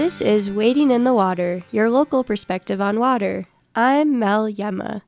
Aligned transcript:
This 0.00 0.22
is 0.22 0.50
Wading 0.50 0.90
in 0.90 1.04
the 1.04 1.12
Water, 1.12 1.62
your 1.70 1.90
local 1.90 2.24
perspective 2.24 2.80
on 2.80 2.98
water. 2.98 3.48
I'm 3.74 4.18
Mel 4.18 4.50
Yema. 4.50 5.02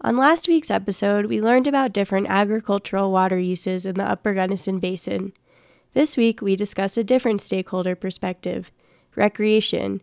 On 0.00 0.16
last 0.16 0.46
week's 0.46 0.70
episode, 0.70 1.26
we 1.26 1.40
learned 1.40 1.66
about 1.66 1.92
different 1.92 2.28
agricultural 2.28 3.10
water 3.10 3.36
uses 3.36 3.84
in 3.84 3.96
the 3.96 4.08
Upper 4.08 4.32
Gunnison 4.32 4.78
Basin. 4.78 5.32
This 5.92 6.16
week, 6.16 6.40
we 6.40 6.54
discuss 6.54 6.96
a 6.96 7.02
different 7.02 7.40
stakeholder 7.40 7.96
perspective 7.96 8.70
recreation. 9.16 10.00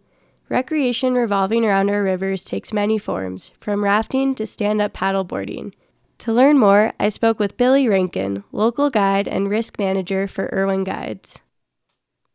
Recreation 0.49 1.13
revolving 1.13 1.63
around 1.63 1.89
our 1.89 2.03
rivers 2.03 2.43
takes 2.43 2.73
many 2.73 2.97
forms, 2.97 3.53
from 3.61 3.85
rafting 3.85 4.35
to 4.35 4.45
stand 4.45 4.81
up 4.81 4.91
paddleboarding. 4.91 5.73
To 6.17 6.33
learn 6.33 6.57
more, 6.57 6.91
I 6.99 7.07
spoke 7.07 7.39
with 7.39 7.55
Billy 7.55 7.87
Rankin, 7.87 8.43
local 8.51 8.89
guide 8.89 9.29
and 9.29 9.49
risk 9.49 9.79
manager 9.79 10.27
for 10.27 10.49
Irwin 10.51 10.83
Guides. 10.83 11.39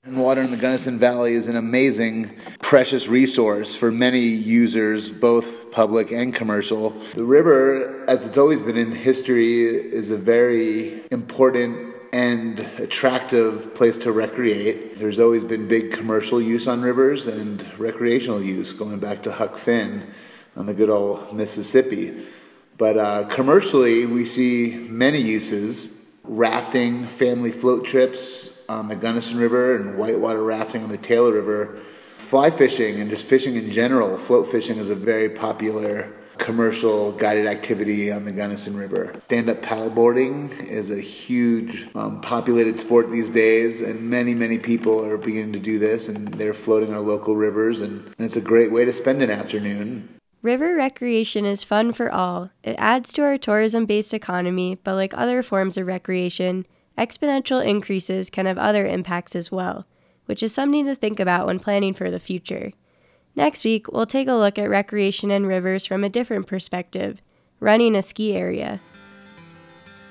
And 0.07 0.21
water 0.21 0.43
in 0.43 0.51
the 0.51 0.59
Gunnison 0.59 0.99
Valley 0.99 1.33
is 1.33 1.49
an 1.49 1.57
amazing, 1.57 2.37
precious 2.61 3.09
resource 3.09 3.75
for 3.75 3.91
many 3.91 4.21
users, 4.21 5.11
both 5.11 5.71
public 5.71 6.13
and 6.13 6.35
commercial. 6.35 6.91
The 7.15 7.25
river, 7.25 8.05
as 8.07 8.27
it's 8.27 8.37
always 8.37 8.61
been 8.61 8.77
in 8.77 8.91
history, 8.91 9.65
is 9.65 10.11
a 10.11 10.19
very 10.19 11.03
important 11.11 11.95
and 12.13 12.61
attractive 12.77 13.75
place 13.75 13.97
to 13.97 14.13
recreate. 14.13 14.97
There's 14.97 15.19
always 15.19 15.43
been 15.43 15.67
big 15.69 15.93
commercial 15.93 16.39
use 16.39 16.69
on 16.69 16.83
rivers 16.83 17.27
and 17.27 17.67
recreational 17.79 18.43
use, 18.43 18.75
going 18.75 18.99
back 18.99 19.23
to 19.23 19.33
Huck 19.33 19.57
Finn 19.57 20.07
on 20.55 20.67
the 20.67 20.75
good 20.75 20.91
old 20.91 21.35
Mississippi. 21.35 22.27
But 22.77 22.99
uh, 22.99 23.25
commercially, 23.29 24.05
we 24.05 24.27
see 24.27 24.87
many 24.91 25.23
uses 25.23 26.04
rafting, 26.25 27.07
family 27.07 27.53
float 27.53 27.87
trips, 27.87 28.55
on 28.69 28.89
the 28.89 28.97
Gunnison 28.97 29.39
River 29.39 29.77
and 29.77 29.97
whitewater 29.97 30.43
rafting 30.43 30.83
on 30.83 30.89
the 30.89 30.99
Taylor 30.99 31.33
River. 31.33 31.79
Fly 32.17 32.51
fishing 32.51 33.01
and 33.01 33.11
just 33.11 33.27
fishing 33.27 33.57
in 33.57 33.71
general, 33.71 34.17
float 34.17 34.47
fishing 34.47 34.79
is 34.79 34.91
a 34.91 34.95
very 34.95 35.29
popular 35.29 36.11
commercial 36.39 37.13
guided 37.13 37.47
activity 37.47 38.11
on 38.11 38.25
the 38.25 38.33
Gunnison 38.33 38.77
River. 38.77 39.15
Stand 39.27 39.49
up 39.49 39.63
paddleboarding 39.63 40.67
is 40.67 40.91
a 40.91 41.01
huge 41.01 41.87
um, 41.95 42.21
populated 42.23 42.79
sport 42.79 43.11
these 43.11 43.31
days, 43.31 43.81
and 43.81 44.01
many, 44.01 44.35
many 44.35 44.59
people 44.59 45.05
are 45.05 45.17
beginning 45.17 45.53
to 45.53 45.61
do 45.61 45.79
this, 45.79 46.09
and 46.09 46.29
they're 46.35 46.55
floating 46.55 46.93
our 46.93 47.01
local 47.01 47.37
rivers, 47.37 47.83
and, 47.83 48.05
and 48.07 48.21
it's 48.21 48.37
a 48.37 48.41
great 48.41 48.73
way 48.73 48.85
to 48.85 48.93
spend 48.93 49.23
an 49.23 49.31
afternoon. 49.31 50.09
River 50.45 50.77
recreation 50.77 51.47
is 51.47 51.65
fun 51.65 51.95
for 51.95 52.13
all. 52.13 52.51
It 52.63 52.77
adds 52.79 53.15
to 53.15 53.23
our 53.23 53.39
tourism 53.39 53.87
based 53.87 54.13
economy, 54.13 54.75
but 54.85 54.95
like 54.95 55.17
other 55.17 55.43
forms 55.43 55.79
of 55.79 55.87
recreation, 55.87 56.67
exponential 56.99 57.65
increases 57.65 58.29
can 58.29 58.45
have 58.45 58.59
other 58.59 58.87
impacts 58.87 59.35
as 59.35 59.51
well, 59.51 59.87
which 60.27 60.43
is 60.43 60.53
something 60.53 60.85
to 60.85 60.95
think 60.95 61.19
about 61.19 61.47
when 61.47 61.61
planning 61.61 61.95
for 61.95 62.11
the 62.11 62.21
future. 62.21 62.73
Next 63.35 63.65
week, 63.65 63.91
we'll 63.91 64.05
take 64.05 64.29
a 64.29 64.35
look 64.35 64.59
at 64.59 64.69
recreation 64.69 65.31
and 65.31 65.47
rivers 65.47 65.87
from 65.87 66.05
a 66.05 66.11
different 66.11 66.47
perspective 66.47 67.23
running 67.59 67.97
a 67.97 68.03
ski 68.03 68.37
area. 68.37 68.83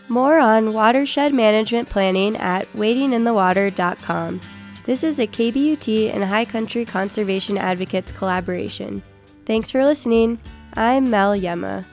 More 0.09 0.39
on 0.39 0.73
watershed 0.73 1.31
management 1.31 1.89
planning 1.89 2.35
at 2.37 2.67
wadinginthewater.com. 2.73 4.41
This 4.85 5.03
is 5.03 5.19
a 5.19 5.27
KBUT 5.27 6.11
and 6.11 6.23
High 6.23 6.45
Country 6.45 6.85
Conservation 6.85 7.55
Advocates 7.55 8.11
collaboration. 8.11 9.03
Thanks 9.45 9.71
for 9.71 9.83
listening. 9.83 10.39
I'm 10.73 11.09
Mel 11.09 11.37
Yema. 11.37 11.85